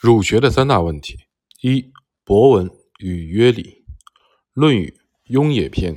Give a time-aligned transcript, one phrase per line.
[0.00, 1.18] 儒学的三大问题：
[1.60, 1.90] 一、
[2.22, 3.62] 博文与约礼。
[4.52, 5.96] 《论语·雍也篇》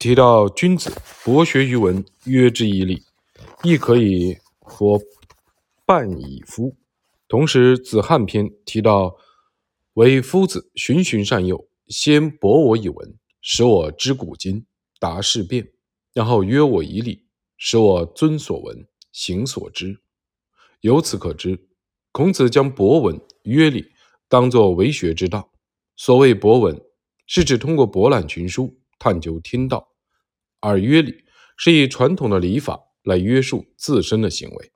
[0.00, 0.92] 提到，君子
[1.24, 3.04] 博学于文，约之以礼，
[3.62, 4.38] 亦可以
[4.68, 5.00] 说
[5.86, 6.76] 半以夫。
[7.28, 9.14] 同时，《子罕篇》提到，
[9.92, 14.66] 为夫子循循善诱，先博我以文，使我知古今，
[14.98, 15.70] 达事变，
[16.12, 17.24] 然后约我以礼，
[17.56, 20.00] 使我遵所闻，行所知。
[20.80, 21.68] 由此可知。
[22.14, 23.90] 孔子将博文、约礼
[24.28, 25.50] 当作为学之道。
[25.96, 26.80] 所谓博文，
[27.26, 29.88] 是指通过博览群书探究天道；
[30.60, 31.24] 而约礼
[31.56, 34.72] 是以传统的礼法来约束自身的行为，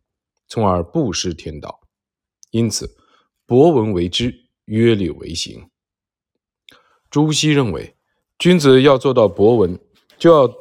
[0.48, 1.78] 从而不失天道。
[2.50, 2.96] 因此，
[3.46, 4.34] 博文为知，
[4.64, 5.70] 约礼为行。
[7.08, 7.94] 朱熹认为，
[8.36, 9.78] 君子要做到博文，
[10.18, 10.52] 就要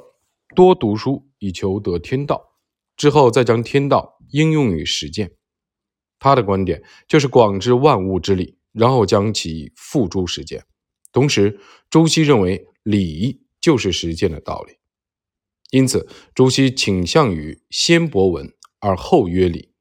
[0.56, 2.40] 多读书，以求得天道，
[2.96, 5.37] 之后再将天道应用于实践。
[6.20, 10.64] 他的观点就是广知万物之理，然后将其付诸实践。
[11.12, 11.60] 同时，
[11.90, 14.74] 朱熹认为礼就是实践的道理，
[15.72, 19.72] 因此朱熹倾向于先博文而后约礼，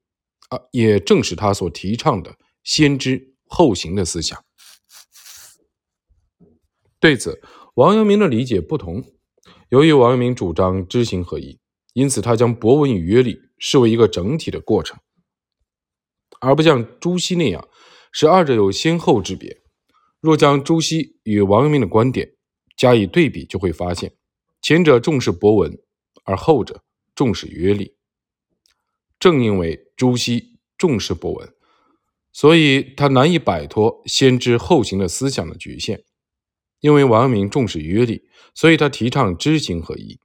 [0.48, 4.42] 啊，也正是他所提倡的先知后行的思想。
[6.98, 7.42] 对此，
[7.74, 9.04] 王阳明的理解不同。
[9.68, 11.58] 由于王阳明主张知行合一，
[11.92, 14.98] 因此他将博文与约礼视为一个整体的过程。
[16.40, 17.68] 而不像朱熹那样，
[18.12, 19.62] 使二者有先后之别。
[20.20, 22.32] 若将朱熹与王阳明的观点
[22.76, 24.12] 加以对比，就会发现，
[24.60, 25.78] 前者重视博文，
[26.24, 26.82] 而后者
[27.14, 27.94] 重视约礼。
[29.18, 31.54] 正因为朱熹重视博文，
[32.32, 35.98] 所以他难以摆脱先知后行的思想的局限；
[36.80, 38.22] 因为王阳明重视约礼，
[38.54, 40.18] 所以他提倡知行合一。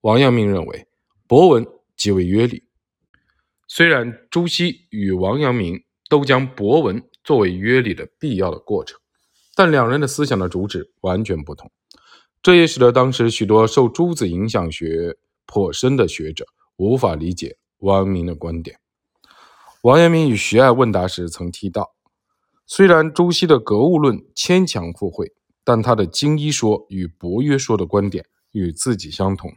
[0.00, 0.86] 王阳明认为，
[1.26, 2.67] 博文即为约礼。
[3.70, 8.98] 虽然朱熹与王阳明都将博文作为约礼的必要的过程，
[9.54, 11.70] 但两人的思想的主旨完全不同。
[12.42, 16.46] 这也使得当时许多受朱子影响学颇深的学者
[16.76, 18.78] 无法理解王阳明的观点。
[19.82, 21.94] 王阳明与徐爱问答时曾提到，
[22.66, 29.52] 虽然朱熹的格物论牵强附会，但他的经一说与博约说的观点与自己相同。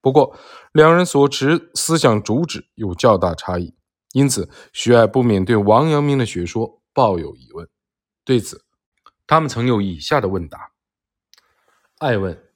[0.00, 0.34] 不过，
[0.72, 3.74] 两人所持思想主旨有较大差异，
[4.12, 7.68] 因此徐爱不免对王阳明的学说抱有疑问。
[8.24, 8.64] 对此，
[9.26, 10.72] 他们曾有以下的问答：
[11.98, 12.50] 爱问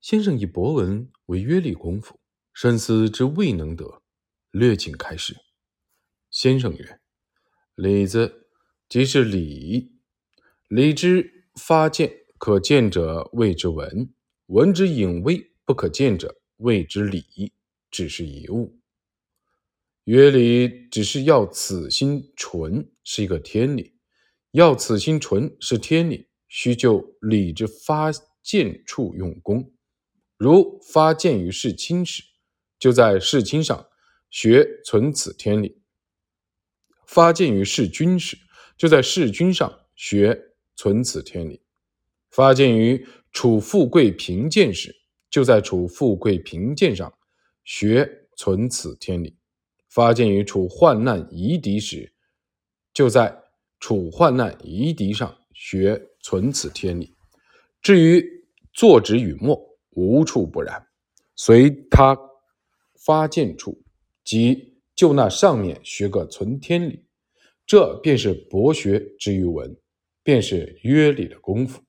[0.00, 2.20] 先生以博文为约礼功夫，
[2.52, 4.02] 深思之未能得，
[4.50, 5.36] 略请开示。
[6.30, 7.00] 先生曰：
[7.74, 8.48] 礼字
[8.88, 9.92] 即是礼，
[10.68, 14.12] 礼之发见可见者谓之文，
[14.48, 16.36] 文之隐微不可见者。
[16.58, 17.52] 谓之礼，
[17.90, 18.78] 只是一物。
[20.04, 23.94] 曰礼只是要此心纯，是一个天理。
[24.50, 29.72] 要此心纯是天理，须就礼之发见处用功。
[30.36, 32.22] 如发见于事亲时，
[32.78, 33.88] 就在事亲上
[34.30, 35.80] 学存此天理；
[37.06, 38.36] 发见于事君时，
[38.76, 40.38] 就在事君上学
[40.76, 41.60] 存此天理；
[42.30, 45.03] 发见于处富贵贫贱时。
[45.34, 47.12] 就在处富贵贫贱上
[47.64, 49.36] 学存此天理，
[49.88, 52.12] 发见于处患难夷敌时，
[52.92, 53.36] 就在
[53.80, 57.16] 处患难夷敌上学存此天理。
[57.82, 58.24] 至于
[58.72, 60.86] 坐止与默，无处不然，
[61.34, 62.16] 随他
[63.04, 63.82] 发见处，
[64.22, 67.04] 即就那上面学个存天理，
[67.66, 69.76] 这便是博学之于文，
[70.22, 71.82] 便是约礼的功夫。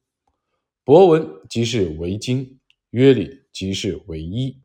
[0.83, 2.59] 博文即是为经。
[2.95, 4.61] 约礼即是唯一。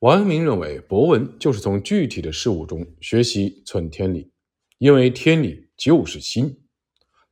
[0.00, 4.32] 王阳明认为，博文就是从具体的事物中学习存天理，
[4.78, 6.64] 因为天理就是心，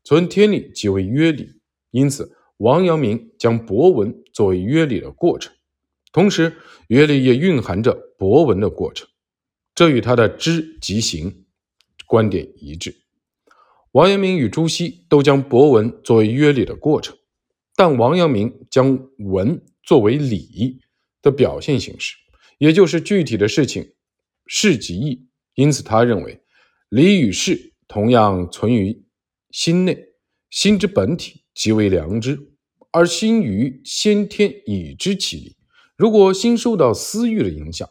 [0.05, 1.61] 存天理即为约礼。
[1.91, 5.53] 因此，王阳明将博文作为约礼的过程，
[6.13, 6.55] 同时
[6.87, 9.09] 约礼也蕴含着博文的过程，
[9.75, 11.47] 这与他的知即行
[12.07, 12.95] 观点一致。
[13.91, 17.19] 王阳明与朱熹都将博文作为约礼的过程。
[17.79, 20.81] 但王阳明将文作为礼
[21.23, 22.17] 的表现形式，
[22.59, 23.93] 也就是具体的事情，
[24.47, 25.29] 事即义。
[25.55, 26.43] 因此，他认为
[26.89, 29.05] 礼与事同样存于
[29.53, 29.97] 心内，
[30.51, 32.37] 心之本体即为良知，
[32.91, 35.57] 而心于先天已知其理。
[35.97, 37.89] 如果心受到私欲的影响，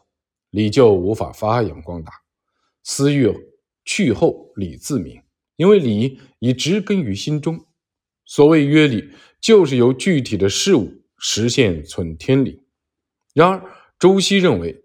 [0.50, 2.12] 理就无法发扬光大。
[2.83, 3.33] 私欲
[3.86, 5.22] 去后，理自明，
[5.56, 7.63] 因为理已植根于心中。
[8.30, 12.63] 所谓约礼，就是由具体的事物实现存天理。
[13.34, 13.62] 然而，
[14.00, 14.84] 周熹认为，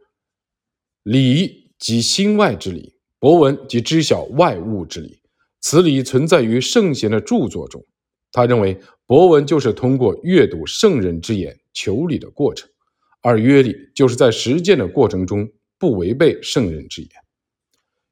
[1.03, 5.21] 礼即心外之理，博文即知晓外物之理。
[5.61, 7.85] 此理存在于圣贤的著作中。
[8.33, 12.69] 他认为博文就是通过阅读圣人之言求理的过程，
[13.21, 15.49] 而约理就是在实践的过程中
[15.79, 17.11] 不违背圣人之言。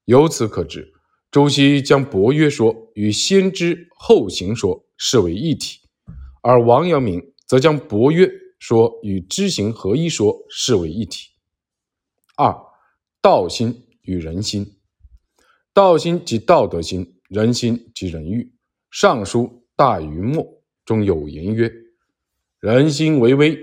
[0.05, 0.93] 由此可知，
[1.31, 5.80] 周熙将博约说与先知后行说视为一体，
[6.43, 11.31] 而王阳明则将博约说与知行合一说视为一体。
[12.37, 12.55] 二，
[13.21, 14.77] 道心与人心。
[15.73, 18.43] 道心即道德心，人心即人欲。
[18.91, 19.43] 《尚书·
[19.77, 20.43] 大禹谟》
[20.85, 21.73] 中有言曰
[22.59, 23.57] ：“人心为微，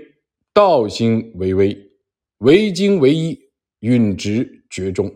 [0.52, 1.76] 道心为微，
[2.38, 3.38] 为精为一，
[3.80, 5.12] 允直绝中。”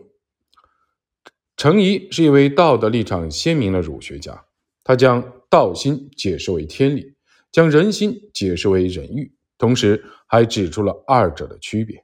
[1.57, 4.45] 程颐是一位道德立场鲜明的儒学家，
[4.83, 7.15] 他将道心解释为天理，
[7.53, 12.03] 将人心解释为人欲，同时还指出了二者的区别，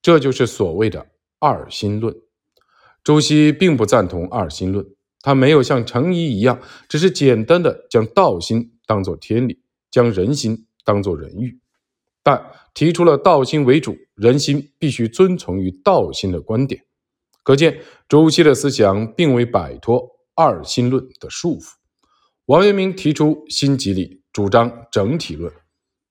[0.00, 1.06] 这就是所谓的
[1.38, 2.16] 二心论。
[3.04, 4.86] 朱熹并不赞同二心论，
[5.20, 6.58] 他没有像程颐一样，
[6.88, 11.60] 只是简单的将道心当作天理，将人心当作人欲，
[12.22, 16.82] 但提出了道心为主，人心必须遵从于道心的观点。
[17.42, 20.02] 可见朱熹的思想并未摆脱
[20.34, 21.74] 二心论的束缚。
[22.46, 25.52] 王阳明提出心即理，主张整体论，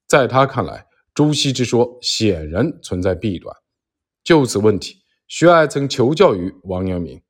[0.05, 3.55] 在他看来，朱熹之说显然存在弊端。
[4.23, 5.03] 就此问题。
[5.27, 7.21] 徐爱曾求教于王阳明，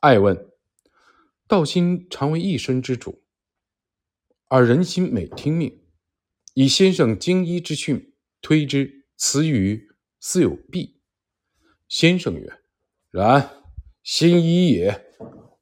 [0.00, 0.50] 爱问
[1.48, 3.24] ：“道心常为一身之主，
[4.48, 5.86] 而人心每听命。
[6.52, 9.88] 以先生经医之训推之，此语
[10.20, 11.00] 似有弊。”
[11.88, 12.60] 先生曰
[13.10, 13.62] ：“然，
[14.02, 15.06] 心一也，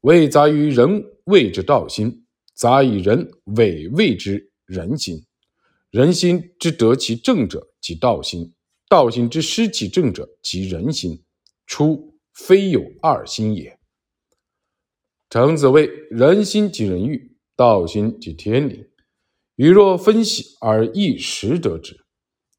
[0.00, 2.25] 未杂于人谓之道心，
[2.56, 5.24] 杂以人伪谓之人心。
[5.90, 8.52] 人心之得其正者，即道心；
[8.88, 11.22] 道心之失其正者，即人心。”
[11.66, 13.78] 初非有二心也。
[15.28, 18.86] 程子谓：人心即人欲，道心即天理。
[19.56, 22.04] 予若分析而一时得之。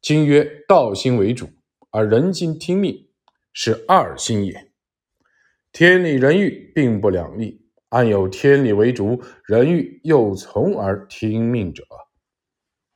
[0.02, 1.50] 今曰道心为主，
[1.90, 3.08] 而人心听命，
[3.54, 4.72] 是二心也。
[5.72, 11.84] 天理人欲并不两立，安有天理为主，人欲又从而听命者？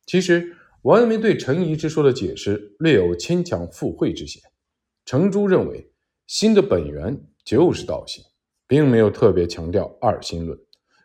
[0.05, 4.41] 其实，王阳明对程颐之说的解释略有牵强附会之嫌。
[5.05, 5.88] 程朱认为。
[6.27, 8.23] 心的本源就是道心，
[8.65, 10.57] 并没有特别强调二心论。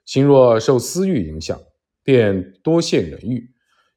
[0.05, 1.61] 心若受私欲影响，
[2.05, 3.41] 便多陷人欲；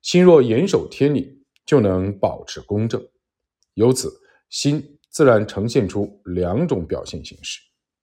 [0.01, 3.07] 心若严守天理，就能保持公正。
[3.75, 4.11] 由此，
[4.49, 7.59] 心自然呈现出两种表现形式。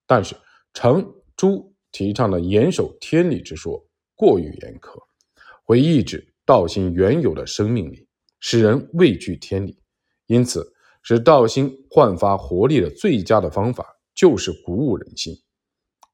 [0.07, 0.37] 但是，
[0.73, 3.83] 程朱提倡的严守天理之说
[4.15, 5.03] 过于严苛，
[5.65, 8.07] 会抑制道心原有的生命力，
[8.39, 9.79] 使人畏惧天理。
[10.27, 10.75] 因此。
[11.09, 15.41] 使道心焕发活力的最佳的方法，就是鼓舞人心。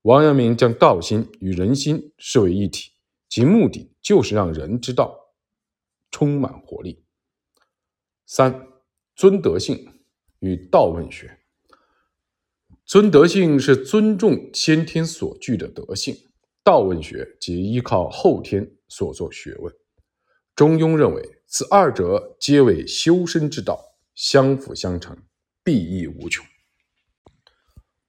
[0.03, 2.91] 王阳明将道心与人心视为一体，
[3.31, 5.19] 其目的就是让人之道
[6.11, 7.03] 充满活力。
[8.27, 8.69] 三
[9.17, 9.83] 尊德性
[10.41, 11.42] 与道问学。
[12.93, 16.15] 尊德性是尊重先天所具的德性，
[16.63, 19.73] 道问学即依靠后天所作学问。
[20.55, 23.81] 中庸认为，此二者皆为修身之道。
[24.15, 25.17] 相辅相成，
[25.65, 26.45] 裨益无穷。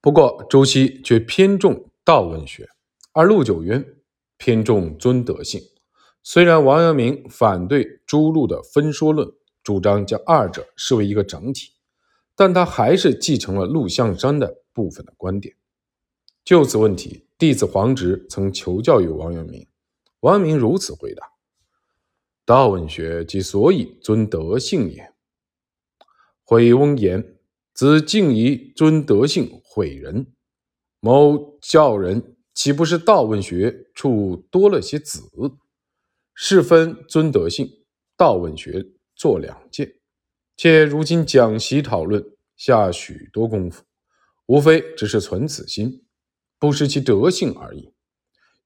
[0.02, 2.68] 不过，朱熹却偏重道问学，
[3.14, 3.82] 而陆九渊
[4.36, 5.62] 偏重尊德性。
[6.22, 11.70] 虽然王阳明反对朱陆的分说论，主张将二者视为一个整体，
[12.36, 15.56] 但他还是继承了陆象山的部分的观点。
[16.44, 19.66] 就此问题，弟子黄直曾求教于王阳明，
[20.20, 21.26] 王阳明如此回答
[22.44, 25.14] ：“道问学即所以尊德性也。”
[26.44, 27.38] 毁翁言
[27.72, 30.34] ：“子敬以尊德性毁人，
[31.00, 35.22] 某教人岂不是道问学处多了些子？
[36.34, 37.84] 是分尊德性、
[38.16, 39.94] 道问学做两件。
[40.56, 42.24] 且如今讲习讨论
[42.56, 43.84] 下许多功夫，
[44.46, 46.04] 无非只是存此心，
[46.58, 47.92] 不失其德性而已。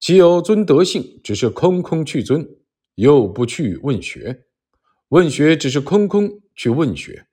[0.00, 2.48] 岂有尊德性只是空空去尊，
[2.94, 4.44] 又不去问学？
[5.08, 7.26] 问学只是空空去问学？”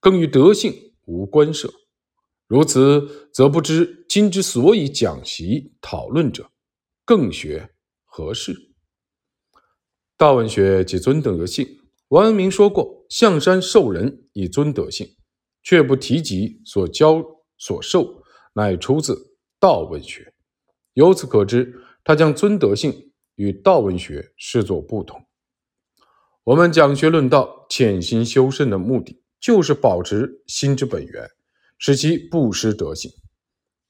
[0.00, 1.72] 更与德性无关涉，
[2.48, 6.50] 如此，则不知今之所以讲习讨论者，
[7.04, 7.70] 更学
[8.04, 8.72] 何事？
[10.16, 11.78] 道文学即尊德性。
[12.08, 15.08] 王阳明说过：“象山授人以尊德性”，
[15.62, 17.24] 却不提及所教
[17.62, 20.34] 所受，乃出自道问学，
[20.94, 25.24] 由此可知，他将尊德性与道问学视作不同。
[26.42, 31.30] 我们讲学论道，潜心修身的目的就是保持心之本源，
[31.78, 33.12] 使其不失德性。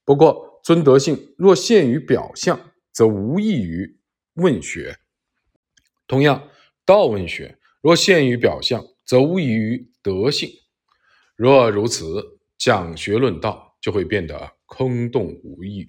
[0.05, 3.99] 不过尊德性若限于表象，则无异于
[4.35, 4.99] 问学。
[6.07, 6.47] 同样，
[6.85, 10.51] 道问学若限于表象，则无异于德性。
[11.35, 12.42] 若如此。
[12.65, 15.85] 讲学论道就会变得空洞无益